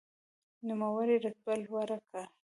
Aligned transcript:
نوموړي 0.67 1.15
رتبه 1.23 1.53
لوړه 1.63 1.97
کړه. 2.07 2.23